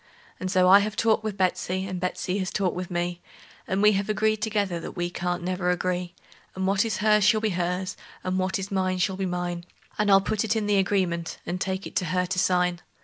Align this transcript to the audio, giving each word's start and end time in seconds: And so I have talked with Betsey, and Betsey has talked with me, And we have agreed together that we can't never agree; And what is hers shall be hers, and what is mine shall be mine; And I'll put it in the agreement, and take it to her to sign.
And 0.39 0.49
so 0.49 0.67
I 0.67 0.79
have 0.79 0.95
talked 0.95 1.23
with 1.23 1.37
Betsey, 1.37 1.85
and 1.85 1.99
Betsey 2.01 2.39
has 2.39 2.49
talked 2.49 2.75
with 2.75 2.89
me, 2.89 3.21
And 3.67 3.83
we 3.83 3.91
have 3.91 4.09
agreed 4.09 4.37
together 4.41 4.79
that 4.79 4.93
we 4.97 5.11
can't 5.11 5.43
never 5.43 5.69
agree; 5.69 6.15
And 6.55 6.65
what 6.65 6.83
is 6.83 6.97
hers 7.05 7.23
shall 7.23 7.39
be 7.39 7.49
hers, 7.51 7.95
and 8.23 8.39
what 8.39 8.57
is 8.57 8.71
mine 8.71 8.97
shall 8.97 9.15
be 9.15 9.27
mine; 9.27 9.63
And 9.99 10.09
I'll 10.09 10.19
put 10.19 10.43
it 10.43 10.55
in 10.55 10.65
the 10.65 10.77
agreement, 10.79 11.37
and 11.45 11.61
take 11.61 11.85
it 11.85 11.95
to 11.97 12.05
her 12.05 12.25
to 12.25 12.39
sign. 12.39 12.81